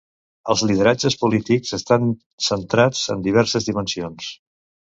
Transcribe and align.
Els 0.53 0.63
lideratges 0.69 1.17
polítics 1.25 1.75
estan 1.79 2.09
centrats 2.47 3.05
en 3.17 3.23
diverses 3.29 3.73
dimensions. 3.73 4.33